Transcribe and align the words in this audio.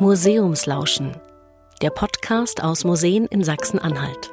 Museumslauschen, 0.00 1.14
der 1.82 1.90
Podcast 1.90 2.64
aus 2.64 2.84
Museen 2.84 3.26
in 3.26 3.44
Sachsen-Anhalt. 3.44 4.32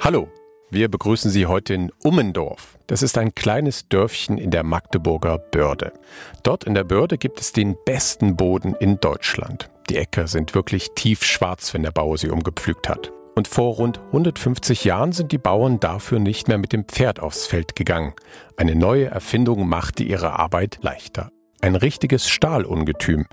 Hallo, 0.00 0.30
wir 0.70 0.88
begrüßen 0.88 1.30
Sie 1.30 1.44
heute 1.44 1.74
in 1.74 1.92
Ummendorf. 2.02 2.78
Das 2.86 3.02
ist 3.02 3.18
ein 3.18 3.34
kleines 3.34 3.90
Dörfchen 3.90 4.38
in 4.38 4.50
der 4.50 4.62
Magdeburger 4.62 5.36
Börde. 5.36 5.92
Dort 6.42 6.64
in 6.64 6.72
der 6.72 6.84
Börde 6.84 7.18
gibt 7.18 7.38
es 7.38 7.52
den 7.52 7.76
besten 7.84 8.34
Boden 8.34 8.74
in 8.80 8.98
Deutschland. 8.98 9.68
Die 9.90 9.98
Äcker 9.98 10.26
sind 10.26 10.54
wirklich 10.54 10.92
tiefschwarz, 10.94 11.74
wenn 11.74 11.82
der 11.82 11.90
Bauer 11.90 12.16
sie 12.16 12.30
umgepflügt 12.30 12.88
hat. 12.88 13.12
Und 13.40 13.48
vor 13.48 13.76
rund 13.76 14.00
150 14.08 14.84
Jahren 14.84 15.12
sind 15.12 15.32
die 15.32 15.38
Bauern 15.38 15.80
dafür 15.80 16.18
nicht 16.18 16.46
mehr 16.46 16.58
mit 16.58 16.74
dem 16.74 16.84
Pferd 16.84 17.20
aufs 17.20 17.46
Feld 17.46 17.74
gegangen. 17.74 18.12
Eine 18.58 18.74
neue 18.74 19.06
Erfindung 19.06 19.66
machte 19.66 20.02
ihre 20.02 20.38
Arbeit 20.38 20.80
leichter. 20.82 21.32
Ein 21.62 21.74
richtiges 21.74 22.28
Stahlungetüm. 22.28 23.24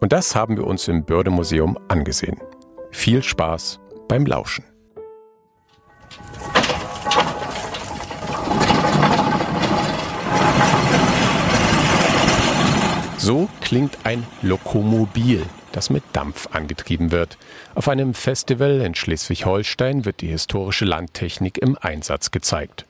Und 0.00 0.14
das 0.14 0.34
haben 0.34 0.56
wir 0.56 0.66
uns 0.66 0.88
im 0.88 1.04
Bördemuseum 1.04 1.78
angesehen. 1.86 2.40
Viel 2.92 3.22
Spaß 3.22 3.78
beim 4.08 4.24
Lauschen. 4.24 4.64
So 13.18 13.50
klingt 13.60 13.98
ein 14.04 14.26
Lokomobil 14.40 15.42
das 15.76 15.90
mit 15.90 16.02
Dampf 16.14 16.48
angetrieben 16.52 17.12
wird. 17.12 17.36
Auf 17.74 17.88
einem 17.88 18.14
Festival 18.14 18.80
in 18.80 18.94
Schleswig-Holstein 18.94 20.04
wird 20.04 20.22
die 20.22 20.28
historische 20.28 20.86
Landtechnik 20.86 21.58
im 21.58 21.76
Einsatz 21.78 22.30
gezeigt. 22.30 22.86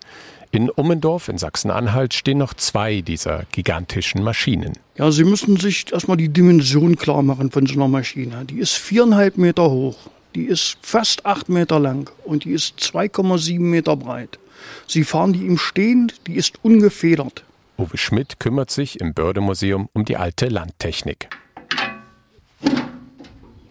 In 0.52 0.70
Ummendorf 0.70 1.28
in 1.28 1.36
Sachsen-Anhalt 1.36 2.14
stehen 2.14 2.38
noch 2.38 2.54
zwei 2.54 3.00
dieser 3.00 3.44
gigantischen 3.50 4.22
Maschinen. 4.22 4.74
Ja, 4.96 5.10
Sie 5.10 5.24
müssen 5.24 5.56
sich 5.56 5.92
erstmal 5.92 6.16
die 6.16 6.28
Dimension 6.28 6.96
klar 6.96 7.22
machen 7.22 7.50
von 7.50 7.66
so 7.66 7.74
einer 7.74 7.88
Maschine. 7.88 8.44
Die 8.44 8.60
ist 8.60 8.74
viereinhalb 8.74 9.36
Meter 9.36 9.68
hoch, 9.68 9.98
die 10.36 10.44
ist 10.44 10.78
fast 10.80 11.26
acht 11.26 11.48
Meter 11.48 11.80
lang 11.80 12.08
und 12.24 12.44
die 12.44 12.52
ist 12.52 12.78
2,7 12.78 13.58
Meter 13.58 13.96
breit. 13.96 14.38
Sie 14.86 15.02
fahren 15.02 15.32
die 15.32 15.44
im 15.44 15.58
Stehen, 15.58 16.12
die 16.28 16.36
ist 16.36 16.54
ungefedert. 16.62 17.42
Uwe 17.78 17.98
Schmidt 17.98 18.38
kümmert 18.38 18.70
sich 18.70 19.00
im 19.00 19.12
Bördemuseum 19.12 19.88
um 19.92 20.04
die 20.04 20.16
alte 20.16 20.46
Landtechnik. 20.46 21.28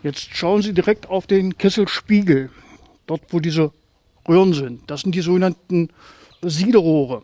Jetzt 0.05 0.35
schauen 0.35 0.61
Sie 0.61 0.71
direkt 0.71 1.09
auf 1.09 1.25
den 1.25 1.57
Kesselspiegel, 1.57 2.51
dort 3.07 3.21
wo 3.29 3.39
diese 3.39 3.71
Röhren 4.29 4.53
sind. 4.53 4.81
Das 4.85 5.01
sind 5.01 5.15
die 5.15 5.21
sogenannten 5.21 5.89
Siederrohre. 6.43 7.23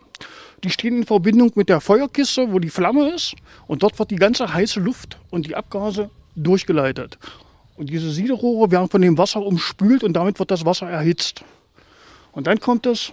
Die 0.64 0.70
stehen 0.70 0.96
in 0.96 1.06
Verbindung 1.06 1.52
mit 1.54 1.68
der 1.68 1.80
Feuerkiste, 1.80 2.52
wo 2.52 2.58
die 2.58 2.70
Flamme 2.70 3.10
ist. 3.14 3.36
Und 3.68 3.84
dort 3.84 3.96
wird 4.00 4.10
die 4.10 4.16
ganze 4.16 4.52
heiße 4.52 4.80
Luft 4.80 5.16
und 5.30 5.46
die 5.46 5.54
Abgase 5.54 6.10
durchgeleitet. 6.34 7.20
Und 7.76 7.88
diese 7.88 8.10
Siederrohre 8.10 8.72
werden 8.72 8.88
von 8.88 9.00
dem 9.00 9.16
Wasser 9.16 9.42
umspült 9.42 10.02
und 10.02 10.14
damit 10.14 10.40
wird 10.40 10.50
das 10.50 10.64
Wasser 10.64 10.90
erhitzt. 10.90 11.44
Und 12.32 12.48
dann 12.48 12.58
kommt 12.58 12.86
es 12.86 13.12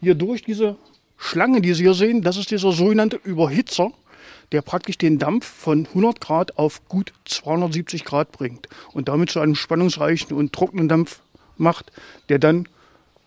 hier 0.00 0.16
durch 0.16 0.42
diese 0.42 0.74
Schlange, 1.16 1.60
die 1.60 1.74
Sie 1.74 1.84
hier 1.84 1.94
sehen, 1.94 2.22
das 2.22 2.38
ist 2.38 2.50
dieser 2.50 2.72
sogenannte 2.72 3.20
Überhitzer 3.22 3.92
der 4.52 4.62
praktisch 4.62 4.98
den 4.98 5.18
Dampf 5.18 5.46
von 5.46 5.86
100 5.86 6.20
Grad 6.20 6.58
auf 6.58 6.86
gut 6.88 7.12
270 7.24 8.04
Grad 8.04 8.32
bringt 8.32 8.68
und 8.92 9.08
damit 9.08 9.30
zu 9.30 9.40
einem 9.40 9.54
spannungsreichen 9.54 10.36
und 10.36 10.52
trockenen 10.52 10.88
Dampf 10.88 11.20
macht, 11.56 11.92
der 12.28 12.38
dann 12.38 12.68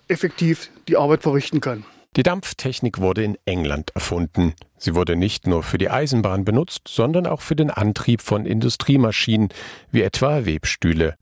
effektiv 0.08 0.70
die 0.88 0.98
Arbeit 0.98 1.23
verrichten 1.23 1.61
kann. 1.61 1.86
Die 2.16 2.23
Dampftechnik 2.23 3.00
wurde 3.00 3.23
in 3.23 3.38
England 3.45 3.92
erfunden. 3.94 4.53
Sie 4.78 4.95
wurde 4.95 5.16
nicht 5.16 5.45
nur 5.45 5.61
für 5.61 5.78
die 5.78 5.92
Eisenbahn 5.92 6.44
benutzt, 6.44 6.88
sondern 6.88 7.28
auch 7.28 7.42
für 7.42 7.56
den 7.56 7.70
Antrieb 7.70 8.22
von 8.22 8.45
Industriemaschinen 8.45 9.49
wie 9.92 10.02
etwa 10.02 10.45
Webstühle. 10.45 11.16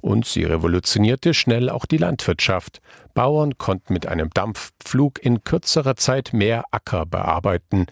Und 0.00 0.26
sie 0.26 0.44
revolutionierte 0.44 1.34
schnell 1.34 1.68
auch 1.68 1.86
die 1.86 1.96
Landwirtschaft. 1.96 2.80
Bauern 3.14 3.58
konnten 3.58 3.92
mit 3.92 4.06
einem 4.06 4.30
Dampfpflug 4.30 5.22
in 5.24 5.42
kürzerer 5.42 5.96
Zeit 5.96 6.32
mehr 6.32 6.64
Acker 6.70 7.04
bearbeiten 7.04 7.86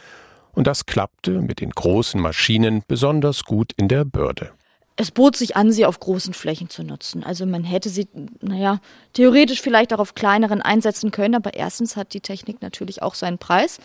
und 0.56 0.66
das 0.66 0.86
klappte 0.86 1.42
mit 1.42 1.60
den 1.60 1.70
großen 1.70 2.20
Maschinen 2.20 2.82
besonders 2.88 3.44
gut 3.44 3.72
in 3.76 3.86
der 3.86 4.04
Börde. 4.04 4.50
Es 4.98 5.10
bot 5.10 5.36
sich 5.36 5.56
an, 5.56 5.72
sie 5.72 5.84
auf 5.84 6.00
großen 6.00 6.32
Flächen 6.32 6.70
zu 6.70 6.82
nutzen. 6.82 7.22
Also 7.22 7.44
man 7.44 7.64
hätte 7.64 7.90
sie, 7.90 8.08
naja, 8.40 8.80
theoretisch 9.12 9.60
vielleicht 9.60 9.92
auch 9.92 9.98
auf 9.98 10.14
kleineren 10.14 10.62
einsetzen 10.62 11.10
können, 11.10 11.34
aber 11.34 11.52
erstens 11.52 11.96
hat 11.96 12.14
die 12.14 12.20
Technik 12.20 12.62
natürlich 12.62 13.02
auch 13.02 13.14
seinen 13.14 13.36
Preis 13.36 13.78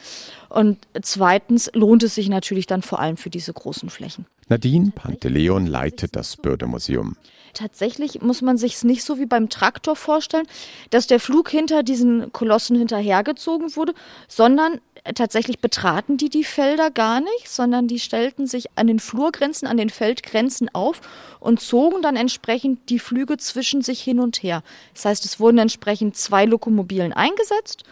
und 0.48 0.78
zweitens 1.02 1.70
lohnt 1.74 2.04
es 2.04 2.16
sich 2.16 2.30
natürlich 2.30 2.66
dann 2.66 2.82
vor 2.82 3.00
allem 3.00 3.18
für 3.18 3.30
diese 3.30 3.52
großen 3.52 3.90
Flächen. 3.90 4.26
Nadine 4.48 4.92
Panteleon 4.96 5.66
leitet 5.66 6.16
das 6.16 6.38
Bördemuseum. 6.38 7.18
Tatsächlich 7.54 8.22
muss 8.22 8.42
man 8.42 8.58
sich 8.58 8.76
es 8.76 8.84
nicht 8.86 9.04
so 9.04 9.20
wie 9.20 9.26
beim 9.26 9.50
Traktor 9.50 9.98
vorstellen, 9.98 10.48
dass 10.90 11.08
der 11.08 11.20
Flug 11.20 11.50
hinter 11.50 11.84
diesen 11.84 12.32
Kolossen 12.32 12.78
hinterhergezogen 12.78 13.76
wurde, 13.76 13.94
sondern 14.30 14.80
tatsächlich 15.16 15.60
betraten 15.60 16.18
die 16.18 16.30
die 16.30 16.44
Felder 16.44 16.92
gar 16.92 17.22
nicht, 17.22 17.50
sondern 17.50 17.88
die 17.88 18.00
stellten 18.00 18.48
sich 18.48 18.66
an 18.76 18.88
den 18.88 19.00
Flurgrenzen, 19.00 19.68
an 19.68 19.78
den 19.78 19.90
Feldgrenzen 19.90 20.74
auf 20.74 21.02
und 21.40 21.60
zogen 21.60 22.02
dann 22.02 22.16
entsprechend 22.16 22.90
die 22.90 23.00
Flüge 23.00 23.38
zwischen 23.38 23.82
sich 23.82 24.02
hin 24.02 24.20
und 24.20 24.44
her. 24.44 24.64
Das 24.94 25.06
heißt, 25.06 25.26
es 25.26 25.40
wurden 25.40 25.58
entsprechend 25.58 26.16
zwei 26.16 26.46
Lokomobilen 26.46 27.14
eingesetzt 27.14 27.84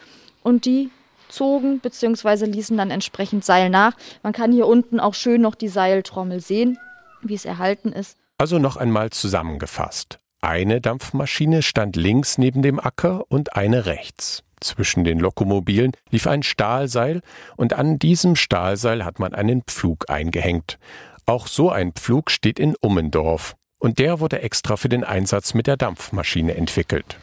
und 0.44 0.66
die 0.66 0.90
zogen 1.30 1.80
bzw. 1.80 2.46
ließen 2.46 2.78
dann 2.78 2.92
entsprechend 2.92 3.46
Seil 3.46 3.70
nach. 3.70 3.96
Man 4.24 4.34
kann 4.34 4.52
hier 4.52 4.68
unten 4.68 5.00
auch 5.00 5.14
schön 5.14 5.42
noch 5.42 5.56
die 5.56 5.68
Seiltrommel 5.68 6.40
sehen, 6.42 6.78
wie 7.22 7.36
es 7.36 7.46
erhalten 7.46 7.92
ist. 7.92 8.18
Also 8.38 8.60
noch 8.60 8.78
einmal 8.78 9.10
zusammengefasst. 9.10 10.20
Eine 10.42 10.80
Dampfmaschine 10.80 11.62
stand 11.62 11.98
links 11.98 12.38
neben 12.38 12.62
dem 12.62 12.80
Acker 12.80 13.26
und 13.28 13.58
eine 13.58 13.86
rechts. 13.86 14.44
Zwischen 14.62 15.04
den 15.04 15.20
Lokomobilen 15.20 15.94
lief 16.12 16.28
ein 16.28 16.44
Stahlseil 16.44 17.22
und 17.56 17.74
an 17.74 18.00
diesem 18.00 18.36
Stahlseil 18.36 19.06
hat 19.06 19.20
man 19.20 19.34
einen 19.34 19.64
Pflug 19.64 20.10
eingehängt. 20.10 20.80
Auch 21.26 21.48
so 21.48 21.70
ein 21.70 21.94
Pflug 21.94 22.32
steht 22.32 22.60
in 22.60 22.76
Ummendorf 22.76 23.56
und 23.78 24.00
der 24.00 24.20
wurde 24.20 24.42
extra 24.42 24.78
für 24.78 24.90
den 24.90 25.04
Einsatz 25.04 25.54
mit 25.54 25.68
der 25.68 25.78
Dampfmaschine 25.78 26.56
entwickelt. 26.56 27.18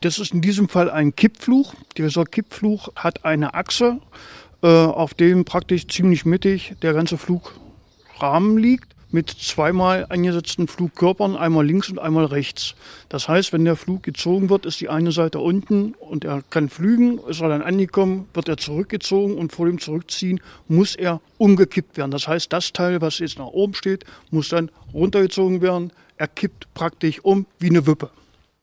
Das 0.00 0.18
ist 0.18 0.32
in 0.32 0.40
diesem 0.40 0.68
Fall 0.68 0.90
ein 0.90 1.16
Kippfluch. 1.16 1.74
Dieser 1.96 2.24
Kippfluch 2.24 2.90
hat 2.94 3.24
eine 3.24 3.54
Achse, 3.54 3.98
äh, 4.62 4.66
auf 4.68 5.14
dem 5.14 5.44
praktisch 5.44 5.88
ziemlich 5.88 6.24
mittig 6.24 6.74
der 6.82 6.92
ganze 6.92 7.18
Flugrahmen 7.18 8.58
liegt 8.58 8.97
mit 9.10 9.30
zweimal 9.30 10.06
eingesetzten 10.08 10.68
Flugkörpern, 10.68 11.36
einmal 11.36 11.66
links 11.66 11.88
und 11.88 11.98
einmal 11.98 12.26
rechts. 12.26 12.74
Das 13.08 13.28
heißt, 13.28 13.52
wenn 13.52 13.64
der 13.64 13.76
Flug 13.76 14.02
gezogen 14.02 14.50
wird, 14.50 14.66
ist 14.66 14.80
die 14.80 14.88
eine 14.88 15.12
Seite 15.12 15.38
unten 15.38 15.94
und 15.94 16.24
er 16.24 16.42
kann 16.50 16.68
flügen, 16.68 17.18
ist 17.28 17.40
er 17.40 17.48
dann 17.48 17.62
angekommen, 17.62 18.28
wird 18.34 18.48
er 18.48 18.56
zurückgezogen 18.56 19.36
und 19.36 19.52
vor 19.52 19.66
dem 19.66 19.80
Zurückziehen 19.80 20.40
muss 20.68 20.94
er 20.94 21.20
umgekippt 21.38 21.96
werden. 21.96 22.10
Das 22.10 22.28
heißt, 22.28 22.52
das 22.52 22.72
Teil, 22.72 23.00
was 23.00 23.18
jetzt 23.18 23.38
nach 23.38 23.46
oben 23.46 23.74
steht, 23.74 24.04
muss 24.30 24.48
dann 24.48 24.70
runtergezogen 24.92 25.62
werden. 25.62 25.92
Er 26.16 26.28
kippt 26.28 26.72
praktisch 26.74 27.20
um 27.24 27.46
wie 27.58 27.70
eine 27.70 27.86
Wippe. 27.86 28.10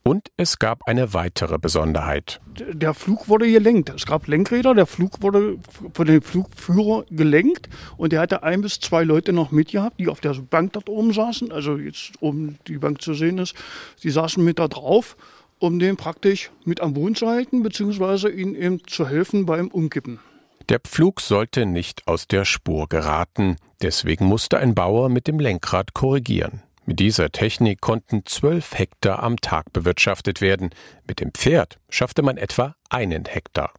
Und 0.08 0.30
es 0.38 0.60
gab 0.60 0.88
eine 0.88 1.16
weitere 1.16 1.58
Besonderheit. 1.58 2.40
Der 2.72 2.94
Flug 2.94 3.28
wurde 3.28 3.52
gelenkt. 3.52 3.90
Es 3.90 4.06
gab 4.06 4.28
Lenkräder, 4.28 4.76
der 4.76 4.86
Flug 4.86 5.24
wurde 5.24 5.58
von 5.94 6.06
dem 6.06 6.22
Flugführer 6.22 7.06
gelenkt 7.10 7.70
und 7.98 8.14
er 8.14 8.22
hatte 8.22 8.44
ein 8.44 8.62
bis 8.62 8.80
zwei 8.80 9.04
Leute 9.04 9.34
noch 9.34 9.50
mitgehabt, 9.50 10.00
die 10.00 10.08
auf 10.08 10.22
der 10.22 10.36
Bank 10.36 10.74
dort 10.74 10.90
oben 10.90 11.12
saßen. 11.12 11.52
Also 11.52 11.78
jetzt 11.78 12.12
oben 12.20 12.60
die 12.68 12.78
Bank 12.78 13.02
zu 13.02 13.16
sehen 13.16 13.40
ist, 13.40 13.56
die 14.04 14.12
saßen 14.12 14.44
mit 14.44 14.60
da 14.60 14.68
drauf, 14.68 15.18
um 15.58 15.80
den 15.80 15.98
praktisch 15.98 16.52
mit 16.66 16.82
am 16.82 16.94
Boden 16.94 17.16
zu 17.16 17.28
halten, 17.28 17.64
beziehungsweise 17.64 18.30
ihnen 18.30 18.54
eben 18.54 18.86
zu 18.86 19.08
helfen 19.08 19.48
beim 19.48 19.70
Umkippen. 19.70 20.20
Der 20.70 20.80
Pflug 20.80 21.20
sollte 21.20 21.66
nicht 21.66 22.08
aus 22.08 22.28
der 22.28 22.46
Spur 22.46 22.88
geraten, 22.90 23.56
deswegen 23.82 24.26
musste 24.26 24.60
ein 24.60 24.76
Bauer 24.76 25.10
mit 25.10 25.28
dem 25.28 25.40
Lenkrad 25.40 25.96
korrigieren. 25.96 26.62
Mit 26.88 27.00
dieser 27.00 27.32
Technik 27.32 27.82
konnten 27.82 28.28
zwölf 28.28 28.78
Hektar 28.78 29.24
am 29.24 29.42
Tag 29.42 29.74
bewirtschaftet 29.74 30.40
werden. 30.40 30.70
Mit 31.08 31.20
dem 31.20 31.34
Pferd 31.34 31.80
schaffte 31.90 32.22
man 32.22 32.38
etwa 32.38 32.76
einen 32.90 33.26
Hektar. 33.26 33.72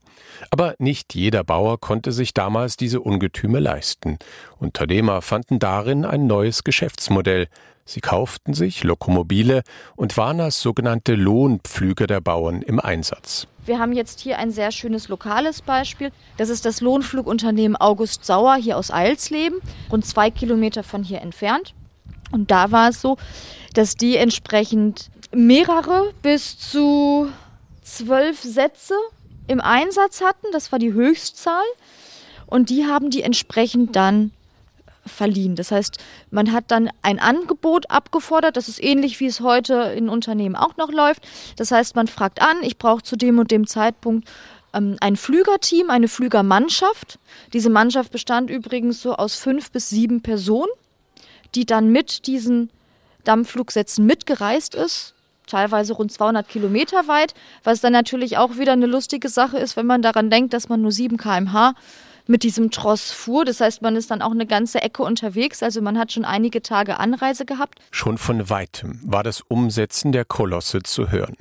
Aber 0.51 0.75
nicht 0.81 1.15
jeder 1.15 1.45
Bauer 1.45 1.79
konnte 1.79 2.11
sich 2.11 2.35
damals 2.35 2.77
diese 2.77 3.01
Ungetüme 3.01 3.61
leisten. 3.61 4.19
Unternehmer 4.59 5.23
fanden 5.23 5.61
darin 5.61 6.05
ein 6.05 6.27
neues 6.27 6.65
Geschäftsmodell. 6.65 7.47
Sie 7.85 8.01
kauften 8.01 8.55
sich 8.55 8.83
Lokomobile 8.83 9.63
und 9.95 10.17
waren 10.17 10.41
als 10.41 10.61
sogenannte 10.61 11.15
Lohnpflüger 11.15 12.09
der 12.09 12.21
Bauern 12.21 12.61
im 12.63 12.81
Einsatz. 12.81 13.47
Wir 13.65 13.79
haben 13.79 13.93
jetzt 13.93 14.19
hier 14.19 14.39
ein 14.39 14.51
sehr 14.51 14.73
schönes 14.73 15.07
lokales 15.07 15.63
Beispiel. 15.63 16.11
Das 16.39 16.49
ist 16.49 16.65
das 16.65 16.81
Lohnflugunternehmen 16.81 17.77
August 17.77 18.25
Sauer 18.25 18.57
hier 18.57 18.77
aus 18.77 18.91
Eilsleben, 18.91 19.61
rund 19.93 20.05
zwei 20.05 20.33
Kilometer 20.33 20.83
von 20.83 21.05
hier 21.05 21.21
entfernt. 21.21 21.76
Und 22.33 22.51
da 22.51 22.73
war 22.73 22.89
es 22.91 23.01
so, 23.01 23.17
dass 23.75 23.95
die 23.95 24.17
entsprechend 24.17 25.11
mehrere 25.33 26.13
bis 26.23 26.59
zu 26.59 27.31
zwölf 27.83 28.43
Sätze 28.43 28.95
im 29.47 29.61
Einsatz 29.61 30.21
hatten. 30.21 30.47
Das 30.53 30.73
war 30.73 30.79
die 30.79 30.93
Höchstzahl. 30.93 31.65
und 32.47 32.71
die 32.71 32.87
haben 32.87 33.11
die 33.11 33.23
entsprechend 33.23 33.97
dann 33.97 34.31
verliehen. 35.05 35.57
Das 35.57 35.71
heißt, 35.71 35.99
man 36.31 36.53
hat 36.53 36.65
dann 36.69 36.91
ein 37.03 37.19
Angebot 37.19 37.91
abgefordert. 37.91 38.57
Das 38.57 38.69
ist 38.69 38.83
ähnlich, 38.83 39.21
wie 39.21 39.27
es 39.27 39.41
heute 39.41 39.75
in 39.97 40.09
Unternehmen 40.09 40.57
auch 40.57 40.77
noch 40.77 40.93
läuft. 40.93 41.27
Das 41.57 41.71
heißt, 41.71 41.97
man 41.97 42.07
fragt 42.07 42.43
an, 42.43 42.57
ich 42.63 42.79
brauche 42.79 43.03
zu 43.03 43.17
dem 43.17 43.39
und 43.39 43.51
dem 43.51 43.67
Zeitpunkt 43.67 44.29
ähm, 44.75 44.97
ein 45.01 45.17
Flügerteam, 45.17 45.91
eine 45.91 46.09
Flügermannschaft. 46.09 47.19
Diese 47.53 47.71
Mannschaft 47.71 48.13
bestand 48.13 48.51
übrigens 48.51 49.01
so 49.01 49.15
aus 49.15 49.37
fünf 49.37 49.71
bis 49.71 49.89
sieben 49.89 50.23
Personen, 50.23 50.71
die 51.55 51.67
dann 51.67 51.91
mit 51.91 52.27
diesen 52.27 52.71
Dampfflugsätzen 53.25 54.07
mitgereist 54.07 54.75
ist 54.75 55.15
teilweise 55.47 55.95
rund 55.95 56.13
200 56.13 56.49
Kilometer 56.49 57.09
weit, 57.09 57.35
was 57.65 57.81
dann 57.81 57.93
natürlich 57.93 58.37
auch 58.37 58.59
wieder 58.59 58.73
eine 58.73 58.87
lustige 58.87 59.29
Sache 59.29 59.59
ist, 59.59 59.77
wenn 59.77 59.87
man 59.87 60.03
daran 60.03 60.31
denkt, 60.31 60.53
dass 60.53 60.69
man 60.69 60.83
nur 60.83 60.93
7 60.93 61.17
km/h 61.17 61.75
mit 62.29 62.43
diesem 62.43 62.73
Tross 62.73 63.13
fuhr. 63.13 63.45
Das 63.45 63.61
heißt, 63.61 63.83
man 63.83 63.95
ist 63.95 64.11
dann 64.11 64.21
auch 64.21 64.33
eine 64.33 64.47
ganze 64.47 64.83
Ecke 64.83 65.05
unterwegs. 65.05 65.63
Also 65.63 65.81
man 65.81 65.97
hat 65.97 66.11
schon 66.11 66.25
einige 66.25 66.61
Tage 66.61 66.99
Anreise 66.99 67.45
gehabt. 67.45 67.79
Schon 67.93 68.19
von 68.19 68.51
weitem 68.51 69.01
war 69.05 69.23
das 69.23 69.43
Umsetzen 69.43 70.11
der 70.11 70.25
Kolosse 70.25 70.83
zu 70.83 71.13
hören. 71.13 71.37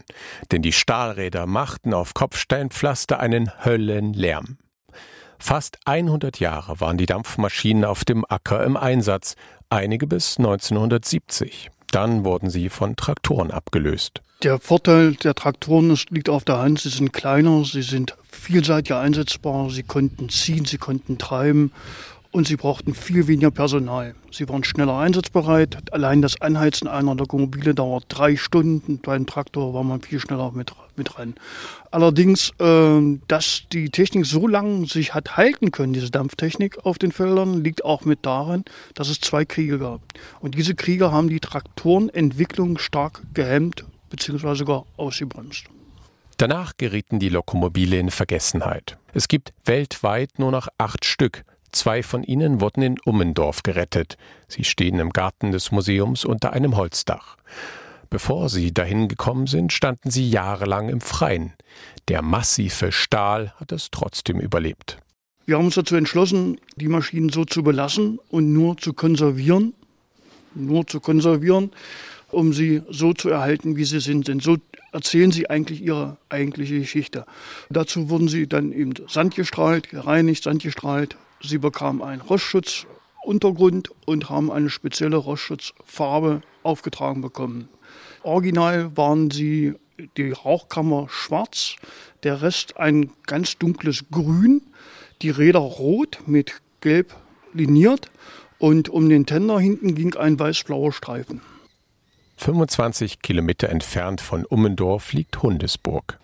Denn 0.52 0.62
die 0.62 0.74
Stahlräder 0.74 1.48
machten 1.48 1.94
auf 1.94 2.14
Kopfsteinpflaster 2.14 3.20
einen 3.20 3.52
Höllenlärm. 3.66 4.58
Fast 5.48 5.78
100 5.86 6.40
Jahre 6.40 6.80
waren 6.80 6.98
die 6.98 7.06
Dampfmaschinen 7.06 7.86
auf 7.86 8.04
dem 8.04 8.26
Acker 8.28 8.64
im 8.64 8.76
Einsatz, 8.76 9.36
einige 9.70 10.08
bis 10.08 10.40
1970. 10.40 11.70
Dann 11.92 12.26
wurden 12.26 12.50
sie 12.50 12.68
von 12.70 12.96
Traktoren 12.96 13.52
abgelöst. 13.52 14.24
Der 14.42 14.58
Vorteil 14.58 15.14
der 15.14 15.36
Traktoren 15.36 15.96
liegt 16.10 16.30
auf 16.30 16.46
der 16.46 16.58
Hand. 16.58 16.80
Sie 16.80 16.90
sind 16.90 17.14
kleiner, 17.14 17.64
sie 17.64 17.84
sind 17.84 18.18
vielseitig 18.28 18.96
einsetzbar, 18.96 19.70
sie 19.70 19.84
konnten 19.84 20.30
ziehen, 20.30 20.66
sie 20.66 20.80
konnten 20.80 21.20
treiben 21.20 21.72
und 22.36 22.50
sie 22.50 22.58
brauchten 22.58 22.94
viel 22.94 23.28
weniger 23.28 23.50
Personal. 23.50 24.14
Sie 24.30 24.50
waren 24.50 24.66
schneller 24.66 24.98
einsatzbereit. 24.98 25.78
Allein 25.94 26.22
das 26.22 26.42
Anheizen 26.42 26.90
einer 26.90 27.16
Lokomobile 27.16 27.74
dauert 27.74 28.08
drei 28.10 28.36
Stunden. 28.36 29.00
Beim 29.00 29.26
Traktor 29.26 29.74
war 29.74 29.86
man 29.86 30.02
viel 30.02 30.20
schneller 30.20 30.52
mit, 30.52 30.74
mit 30.98 31.18
rein. 31.18 31.36
Allerdings, 31.92 32.52
äh, 32.60 33.20
dass 33.30 33.64
die 33.72 33.90
Technik 33.90 34.26
so 34.26 34.48
lange 34.48 34.86
sich 34.86 35.14
hat 35.14 35.38
halten 35.38 35.72
können, 35.72 35.94
diese 35.94 36.12
Dampftechnik 36.12 36.86
auf 36.86 36.98
den 36.98 37.14
Feldern, 37.14 37.64
liegt 37.64 37.86
auch 37.86 38.04
mit 38.04 38.26
daran, 38.26 38.66
dass 38.96 39.08
es 39.08 39.22
zwei 39.22 39.46
Kriege 39.46 39.80
gab. 39.80 40.02
Und 40.42 40.56
diese 40.56 40.76
Kriege 40.76 41.14
haben 41.14 41.30
die 41.30 41.40
Traktorenentwicklung 41.40 42.80
stark 42.80 43.22
gehemmt 43.34 43.86
bzw. 44.10 44.56
sogar 44.56 44.86
ausgebremst. 44.98 45.68
Danach 46.36 46.74
gerieten 46.76 47.20
die 47.20 47.30
Lokomobile 47.30 47.98
in 47.98 48.12
Vergessenheit. 48.12 48.98
Es 49.14 49.30
gibt 49.30 49.54
weltweit 49.64 50.38
nur 50.38 50.52
noch 50.52 50.68
acht 50.78 51.06
Stück. 51.06 51.46
Zwei 51.76 52.04
von 52.04 52.24
ihnen 52.24 52.62
wurden 52.62 52.82
in 52.82 52.96
Ummendorf 53.04 53.62
gerettet. 53.62 54.18
Sie 54.48 54.64
stehen 54.64 54.98
im 54.98 55.10
Garten 55.10 55.52
des 55.52 55.74
Museums 55.74 56.24
unter 56.24 56.54
einem 56.54 56.78
Holzdach. 56.78 57.36
Bevor 58.10 58.48
sie 58.48 58.74
dahin 58.74 59.10
gekommen 59.10 59.46
sind, 59.46 59.74
standen 59.74 60.10
sie 60.10 60.30
jahrelang 60.30 60.88
im 60.88 61.02
Freien. 61.02 61.52
Der 62.08 62.22
massive 62.22 62.94
Stahl 62.94 63.54
hat 63.60 63.74
es 63.74 63.90
trotzdem 63.92 64.40
überlebt. 64.40 65.00
Wir 65.46 65.58
haben 65.58 65.66
uns 65.66 65.76
dazu 65.76 65.98
entschlossen, 65.98 66.62
die 66.78 66.88
Maschinen 66.88 67.28
so 67.28 67.44
zu 67.44 67.62
belassen 67.62 68.20
und 68.30 68.54
nur 68.54 68.78
zu 68.78 68.94
konservieren. 68.94 69.74
Nur 70.54 70.88
zu 70.88 71.02
konservieren 71.02 71.72
um 72.32 72.54
sie 72.54 72.82
so 72.90 73.14
zu 73.14 73.30
erhalten, 73.30 73.78
wie 73.78 73.86
sie 73.86 74.00
sind. 74.00 74.28
Denn 74.28 74.40
so 74.40 74.58
erzählen 74.92 75.32
sie 75.32 75.50
eigentlich 75.50 75.82
ihre 75.82 76.18
eigentliche 76.30 76.80
Geschichte. 76.80 77.26
Dazu 77.70 78.10
wurden 78.10 78.28
sie 78.28 78.48
dann 78.48 78.72
eben 78.72 78.94
sandgestrahlt, 79.08 79.90
gereinigt, 79.90 80.44
sandgestrahlt. 80.44 81.16
Sie 81.48 81.58
bekamen 81.58 82.02
einen 82.02 82.22
Rostschutzuntergrund 82.22 83.90
und 84.06 84.30
haben 84.30 84.52
eine 84.52 84.70
spezielle 84.70 85.18
Rostschutzfarbe 85.18 86.42
aufgetragen 86.64 87.22
bekommen. 87.22 87.70
Original 88.24 88.96
waren 88.98 89.32
sie 89.32 89.76
die 90.18 90.32
Rauchkammer 90.32 91.08
schwarz, 91.10 91.76
der 92.24 92.42
Rest 92.42 92.78
ein 92.78 93.12
ganz 93.28 93.58
dunkles 93.58 94.06
Grün, 94.12 94.62
die 95.22 95.30
Räder 95.30 95.60
rot 95.60 96.20
mit 96.26 96.62
gelb 96.82 97.16
liniert 97.54 98.10
und 98.60 98.90
um 98.90 99.10
den 99.10 99.26
Tender 99.26 99.60
hinten 99.60 99.96
ging 99.96 100.16
ein 100.16 100.40
weiß-blauer 100.40 100.92
Streifen. 100.92 101.42
25 102.38 103.22
Kilometer 103.22 103.70
entfernt 103.70 104.20
von 104.20 104.46
Ummendorf 104.46 105.14
liegt 105.14 105.42
Hundesburg. 105.42 106.20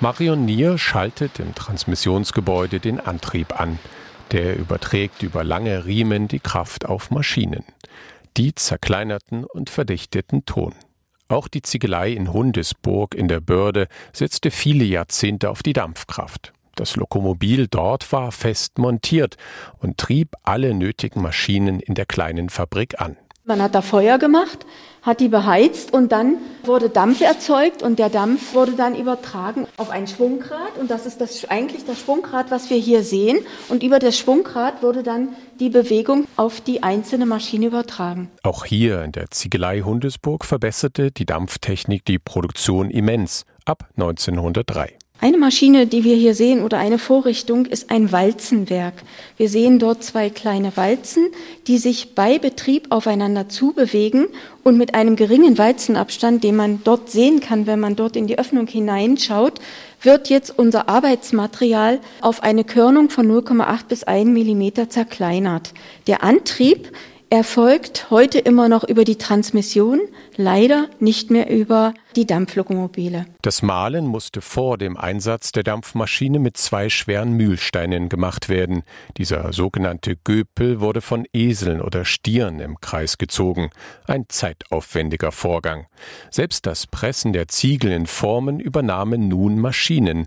Marion 0.00 0.44
Nier 0.44 0.76
schaltet 0.76 1.40
im 1.40 1.54
Transmissionsgebäude 1.54 2.80
den 2.80 3.00
Antrieb 3.00 3.58
an. 3.58 3.78
Der 4.30 4.58
überträgt 4.58 5.22
über 5.22 5.42
lange 5.42 5.86
Riemen 5.86 6.28
die 6.28 6.38
Kraft 6.38 6.84
auf 6.84 7.10
Maschinen. 7.10 7.64
Die 8.36 8.54
zerkleinerten 8.54 9.44
und 9.44 9.70
verdichteten 9.70 10.44
Ton. 10.44 10.74
Auch 11.28 11.48
die 11.48 11.62
Ziegelei 11.62 12.10
in 12.10 12.30
Hundesburg 12.30 13.14
in 13.14 13.26
der 13.26 13.40
Börde 13.40 13.88
setzte 14.12 14.50
viele 14.50 14.84
Jahrzehnte 14.84 15.48
auf 15.48 15.62
die 15.62 15.72
Dampfkraft. 15.72 16.52
Das 16.74 16.96
Lokomobil 16.96 17.66
dort 17.66 18.12
war 18.12 18.32
fest 18.32 18.76
montiert 18.76 19.38
und 19.78 19.96
trieb 19.96 20.34
alle 20.42 20.74
nötigen 20.74 21.22
Maschinen 21.22 21.80
in 21.80 21.94
der 21.94 22.04
kleinen 22.04 22.50
Fabrik 22.50 23.00
an. 23.00 23.16
Man 23.48 23.62
hat 23.62 23.76
da 23.76 23.80
Feuer 23.80 24.18
gemacht, 24.18 24.66
hat 25.02 25.20
die 25.20 25.28
beheizt 25.28 25.92
und 25.92 26.10
dann 26.10 26.38
wurde 26.64 26.90
Dampf 26.90 27.20
erzeugt 27.20 27.80
und 27.80 28.00
der 28.00 28.08
Dampf 28.08 28.54
wurde 28.54 28.72
dann 28.72 28.96
übertragen 28.96 29.68
auf 29.76 29.90
ein 29.90 30.08
Schwungrad 30.08 30.76
und 30.80 30.90
das 30.90 31.06
ist 31.06 31.20
das, 31.20 31.44
eigentlich 31.44 31.84
das 31.84 32.00
Schwungrad, 32.00 32.50
was 32.50 32.70
wir 32.70 32.76
hier 32.76 33.04
sehen 33.04 33.38
und 33.68 33.84
über 33.84 34.00
das 34.00 34.18
Schwungrad 34.18 34.82
wurde 34.82 35.04
dann 35.04 35.28
die 35.60 35.68
Bewegung 35.68 36.26
auf 36.34 36.60
die 36.60 36.82
einzelne 36.82 37.24
Maschine 37.24 37.66
übertragen. 37.66 38.32
Auch 38.42 38.64
hier 38.64 39.04
in 39.04 39.12
der 39.12 39.30
Ziegelei 39.30 39.82
Hundesburg 39.82 40.44
verbesserte 40.44 41.12
die 41.12 41.24
Dampftechnik 41.24 42.04
die 42.04 42.18
Produktion 42.18 42.90
immens 42.90 43.44
ab 43.64 43.88
1903. 43.96 44.98
Eine 45.18 45.38
Maschine, 45.38 45.86
die 45.86 46.04
wir 46.04 46.14
hier 46.14 46.34
sehen, 46.34 46.62
oder 46.62 46.76
eine 46.76 46.98
Vorrichtung, 46.98 47.64
ist 47.64 47.90
ein 47.90 48.12
Walzenwerk. 48.12 48.94
Wir 49.38 49.48
sehen 49.48 49.78
dort 49.78 50.04
zwei 50.04 50.28
kleine 50.28 50.76
Walzen, 50.76 51.28
die 51.66 51.78
sich 51.78 52.14
bei 52.14 52.38
Betrieb 52.38 52.88
aufeinander 52.90 53.48
zubewegen 53.48 54.26
und 54.62 54.76
mit 54.76 54.94
einem 54.94 55.16
geringen 55.16 55.56
Walzenabstand, 55.56 56.44
den 56.44 56.56
man 56.56 56.80
dort 56.84 57.08
sehen 57.08 57.40
kann, 57.40 57.66
wenn 57.66 57.80
man 57.80 57.96
dort 57.96 58.14
in 58.14 58.26
die 58.26 58.38
Öffnung 58.38 58.66
hineinschaut, 58.66 59.54
wird 60.02 60.28
jetzt 60.28 60.56
unser 60.58 60.90
Arbeitsmaterial 60.90 62.00
auf 62.20 62.42
eine 62.42 62.64
Körnung 62.64 63.08
von 63.08 63.26
0,8 63.26 63.86
bis 63.88 64.04
1 64.04 64.28
Millimeter 64.28 64.90
zerkleinert. 64.90 65.72
Der 66.06 66.22
Antrieb 66.24 66.92
erfolgt 67.28 68.10
heute 68.10 68.38
immer 68.38 68.68
noch 68.68 68.84
über 68.84 69.04
die 69.04 69.16
Transmission, 69.16 70.00
leider 70.36 70.88
nicht 71.00 71.30
mehr 71.30 71.50
über 71.50 71.92
die 72.14 72.26
Dampflokomobile. 72.26 73.26
Das 73.42 73.62
Mahlen 73.62 74.06
musste 74.06 74.40
vor 74.40 74.78
dem 74.78 74.96
Einsatz 74.96 75.50
der 75.50 75.64
Dampfmaschine 75.64 76.38
mit 76.38 76.56
zwei 76.56 76.88
schweren 76.88 77.32
Mühlsteinen 77.32 78.08
gemacht 78.08 78.48
werden. 78.48 78.84
Dieser 79.16 79.52
sogenannte 79.52 80.16
Göpel 80.16 80.80
wurde 80.80 81.00
von 81.00 81.26
Eseln 81.32 81.80
oder 81.80 82.04
Stieren 82.04 82.60
im 82.60 82.80
Kreis 82.80 83.18
gezogen. 83.18 83.70
Ein 84.06 84.26
zeitaufwendiger 84.28 85.32
Vorgang. 85.32 85.86
Selbst 86.30 86.64
das 86.66 86.86
Pressen 86.86 87.32
der 87.32 87.48
Ziegel 87.48 87.92
in 87.92 88.06
Formen 88.06 88.60
übernahmen 88.60 89.28
nun 89.28 89.58
Maschinen. 89.58 90.26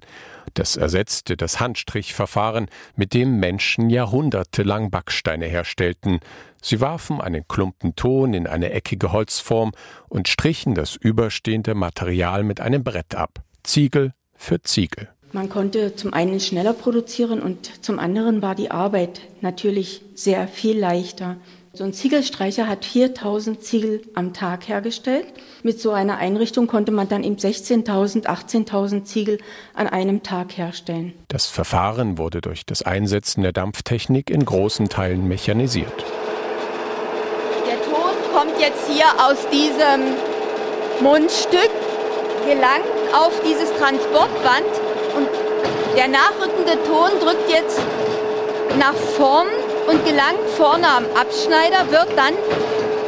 Das 0.53 0.75
ersetzte 0.75 1.37
das 1.37 1.59
Handstrichverfahren, 1.59 2.67
mit 2.95 3.13
dem 3.13 3.39
Menschen 3.39 3.89
jahrhundertelang 3.89 4.89
Backsteine 4.89 5.45
herstellten. 5.45 6.19
Sie 6.61 6.81
warfen 6.81 7.21
einen 7.21 7.47
Klumpen 7.47 7.95
Ton 7.95 8.33
in 8.33 8.47
eine 8.47 8.71
eckige 8.71 9.11
Holzform 9.11 9.71
und 10.07 10.27
strichen 10.27 10.75
das 10.75 10.95
überstehende 10.95 11.75
Material 11.75 12.43
mit 12.43 12.59
einem 12.59 12.83
Brett 12.83 13.15
ab, 13.15 13.41
Ziegel 13.63 14.13
für 14.35 14.61
Ziegel. 14.61 15.09
Man 15.31 15.49
konnte 15.49 15.95
zum 15.95 16.11
einen 16.13 16.39
schneller 16.39 16.73
produzieren 16.73 17.39
und 17.41 17.83
zum 17.85 17.99
anderen 17.99 18.41
war 18.41 18.55
die 18.55 18.71
Arbeit 18.71 19.21
natürlich 19.41 20.01
sehr 20.15 20.47
viel 20.47 20.79
leichter. 20.79 21.37
So 21.71 21.83
ein 21.83 21.93
Ziegelstreicher 21.93 22.67
hat 22.67 22.83
4000 22.83 23.63
Ziegel 23.63 24.01
am 24.15 24.33
Tag 24.33 24.67
hergestellt. 24.67 25.27
Mit 25.61 25.79
so 25.79 25.91
einer 25.91 26.17
Einrichtung 26.17 26.65
konnte 26.65 26.91
man 26.91 27.07
dann 27.07 27.23
eben 27.23 27.35
16.000, 27.35 28.25
18.000 28.25 29.03
Ziegel 29.03 29.37
an 29.75 29.87
einem 29.87 30.23
Tag 30.23 30.57
herstellen. 30.57 31.13
Das 31.27 31.45
Verfahren 31.45 32.17
wurde 32.17 32.41
durch 32.41 32.65
das 32.65 32.81
Einsetzen 32.81 33.43
der 33.43 33.51
Dampftechnik 33.51 34.31
in 34.31 34.43
großen 34.43 34.89
Teilen 34.89 35.27
mechanisiert. 35.27 36.05
Kommt 38.39 38.57
jetzt 38.61 38.87
hier 38.87 39.03
aus 39.21 39.35
diesem 39.51 40.15
Mundstück, 41.01 41.69
gelangt 42.47 42.85
auf 43.11 43.33
dieses 43.45 43.67
Transportband 43.77 44.63
und 45.17 45.27
der 45.97 46.07
nachrückende 46.07 46.81
Ton 46.85 47.19
drückt 47.19 47.51
jetzt 47.51 47.81
nach 48.77 48.93
vorn 49.17 49.49
und 49.87 50.05
gelangt 50.05 50.49
vorne 50.55 50.87
am 50.87 51.03
Abschneider, 51.19 51.91
wird 51.91 52.17
dann 52.17 52.33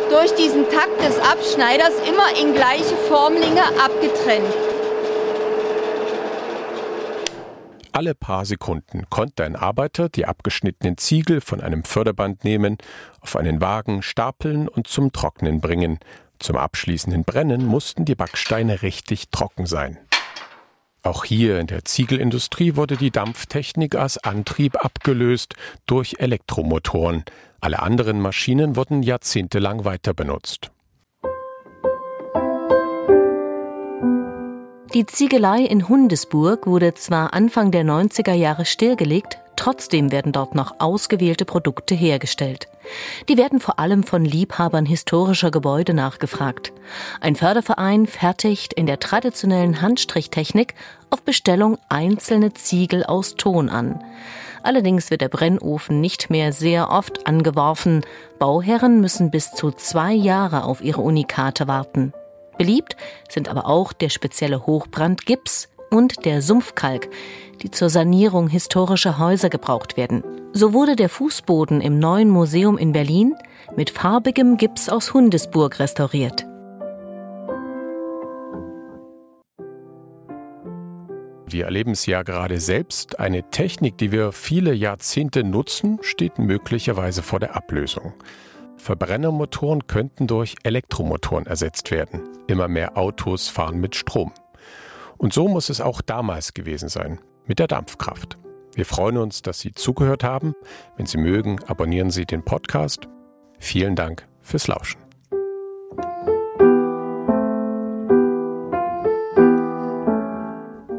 durch 0.09 0.35
diesen 0.35 0.69
Takt 0.69 0.99
des 0.99 1.17
Abschneiders 1.19 1.93
immer 2.05 2.37
in 2.37 2.53
gleiche 2.53 2.97
Formlinge 3.07 3.63
abgetrennt. 3.81 4.70
Alle 8.01 8.15
paar 8.15 8.45
Sekunden 8.45 9.07
konnte 9.11 9.43
ein 9.43 9.55
Arbeiter 9.55 10.09
die 10.09 10.25
abgeschnittenen 10.25 10.97
Ziegel 10.97 11.39
von 11.39 11.61
einem 11.61 11.83
Förderband 11.83 12.43
nehmen, 12.43 12.79
auf 13.19 13.35
einen 13.35 13.61
Wagen 13.61 14.01
stapeln 14.01 14.67
und 14.67 14.87
zum 14.87 15.11
Trocknen 15.11 15.61
bringen. 15.61 15.99
Zum 16.39 16.57
abschließenden 16.57 17.23
Brennen 17.25 17.63
mussten 17.63 18.03
die 18.03 18.15
Backsteine 18.15 18.81
richtig 18.81 19.29
trocken 19.29 19.67
sein. 19.67 19.99
Auch 21.03 21.25
hier 21.25 21.59
in 21.59 21.67
der 21.67 21.85
Ziegelindustrie 21.85 22.75
wurde 22.75 22.97
die 22.97 23.11
Dampftechnik 23.11 23.93
als 23.93 24.17
Antrieb 24.17 24.83
abgelöst 24.83 25.53
durch 25.85 26.15
Elektromotoren. 26.17 27.23
Alle 27.59 27.83
anderen 27.83 28.19
Maschinen 28.19 28.75
wurden 28.75 29.03
jahrzehntelang 29.03 29.85
weiter 29.85 30.15
benutzt. 30.15 30.71
Die 34.93 35.05
Ziegelei 35.05 35.61
in 35.61 35.87
Hundesburg 35.87 36.67
wurde 36.67 36.93
zwar 36.93 37.33
Anfang 37.33 37.71
der 37.71 37.85
90er 37.85 38.33
Jahre 38.33 38.65
stillgelegt, 38.65 39.39
trotzdem 39.55 40.11
werden 40.11 40.33
dort 40.33 40.53
noch 40.53 40.81
ausgewählte 40.81 41.45
Produkte 41.45 41.95
hergestellt. 41.95 42.67
Die 43.29 43.37
werden 43.37 43.61
vor 43.61 43.79
allem 43.79 44.03
von 44.03 44.25
Liebhabern 44.25 44.85
historischer 44.85 45.49
Gebäude 45.49 45.93
nachgefragt. 45.93 46.73
Ein 47.21 47.37
Förderverein 47.37 48.05
fertigt 48.05 48.73
in 48.73 48.85
der 48.85 48.99
traditionellen 48.99 49.81
Handstrichtechnik 49.81 50.73
auf 51.09 51.21
Bestellung 51.21 51.77
einzelne 51.87 52.53
Ziegel 52.53 53.05
aus 53.05 53.35
Ton 53.35 53.69
an. 53.69 54.03
Allerdings 54.61 55.09
wird 55.09 55.21
der 55.21 55.29
Brennofen 55.29 56.01
nicht 56.01 56.29
mehr 56.29 56.51
sehr 56.51 56.91
oft 56.91 57.27
angeworfen. 57.27 58.01
Bauherren 58.39 58.99
müssen 58.99 59.31
bis 59.31 59.53
zu 59.53 59.71
zwei 59.71 60.11
Jahre 60.11 60.65
auf 60.65 60.81
ihre 60.81 60.99
Unikate 60.99 61.69
warten. 61.69 62.11
Beliebt 62.57 62.95
sind 63.29 63.49
aber 63.49 63.67
auch 63.67 63.93
der 63.93 64.09
spezielle 64.09 64.65
Hochbrandgips 64.65 65.69
und 65.89 66.25
der 66.25 66.41
Sumpfkalk, 66.41 67.09
die 67.61 67.71
zur 67.71 67.89
Sanierung 67.89 68.47
historischer 68.47 69.19
Häuser 69.19 69.49
gebraucht 69.49 69.97
werden. 69.97 70.23
So 70.53 70.73
wurde 70.73 70.95
der 70.95 71.09
Fußboden 71.09 71.81
im 71.81 71.99
neuen 71.99 72.29
Museum 72.29 72.77
in 72.77 72.91
Berlin 72.91 73.35
mit 73.75 73.89
farbigem 73.89 74.57
Gips 74.57 74.89
aus 74.89 75.13
Hundesburg 75.13 75.79
restauriert. 75.79 76.45
Wir 81.47 81.65
erleben 81.65 81.91
es 81.91 82.05
ja 82.05 82.23
gerade 82.23 82.59
selbst. 82.59 83.19
Eine 83.19 83.49
Technik, 83.49 83.97
die 83.97 84.11
wir 84.13 84.31
viele 84.31 84.73
Jahrzehnte 84.73 85.43
nutzen, 85.43 85.99
steht 86.01 86.39
möglicherweise 86.39 87.23
vor 87.23 87.41
der 87.41 87.55
Ablösung. 87.55 88.13
Verbrennermotoren 88.81 89.85
könnten 89.85 90.25
durch 90.25 90.55
Elektromotoren 90.63 91.45
ersetzt 91.45 91.91
werden. 91.91 92.23
Immer 92.47 92.67
mehr 92.67 92.97
Autos 92.97 93.47
fahren 93.47 93.79
mit 93.79 93.95
Strom. 93.95 94.33
Und 95.19 95.33
so 95.33 95.47
muss 95.47 95.69
es 95.69 95.81
auch 95.81 96.01
damals 96.01 96.55
gewesen 96.55 96.89
sein, 96.89 97.19
mit 97.45 97.59
der 97.59 97.67
Dampfkraft. 97.67 98.39
Wir 98.73 98.85
freuen 98.85 99.17
uns, 99.17 99.43
dass 99.43 99.59
Sie 99.59 99.71
zugehört 99.73 100.23
haben. 100.23 100.55
Wenn 100.97 101.05
Sie 101.05 101.19
mögen, 101.19 101.59
abonnieren 101.67 102.09
Sie 102.09 102.25
den 102.25 102.43
Podcast. 102.43 103.07
Vielen 103.59 103.95
Dank 103.95 104.27
fürs 104.41 104.67
Lauschen. 104.67 104.99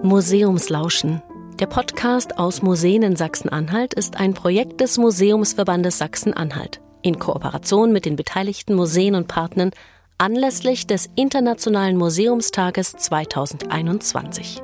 Museumslauschen. 0.02 1.20
Der 1.58 1.66
Podcast 1.66 2.38
aus 2.38 2.62
Museen 2.62 3.02
in 3.02 3.16
Sachsen-Anhalt 3.16 3.94
ist 3.94 4.18
ein 4.18 4.34
Projekt 4.34 4.80
des 4.80 4.98
Museumsverbandes 4.98 5.98
Sachsen-Anhalt 5.98 6.81
in 7.02 7.18
Kooperation 7.18 7.92
mit 7.92 8.04
den 8.04 8.16
beteiligten 8.16 8.74
Museen 8.74 9.14
und 9.14 9.28
Partnern 9.28 9.70
anlässlich 10.18 10.86
des 10.86 11.10
Internationalen 11.16 11.96
Museumstages 11.96 12.92
2021. 12.92 14.62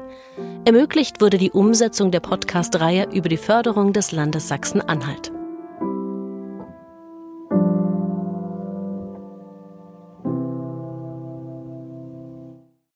Ermöglicht 0.65 1.21
wurde 1.21 1.39
die 1.39 1.51
Umsetzung 1.51 2.11
der 2.11 2.21
Podcast-Reihe 2.21 3.09
über 3.13 3.29
die 3.29 3.37
Förderung 3.37 3.93
des 3.93 4.13
Landes 4.13 4.49
Sachsen-Anhalt. 4.49 5.33